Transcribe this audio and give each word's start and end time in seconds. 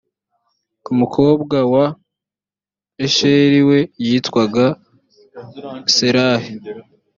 umukobwa 0.91 1.57
wa 1.73 1.85
asheri 3.05 3.59
we 3.69 3.79
yitwaga 4.05 4.65
serahi. 5.95 6.51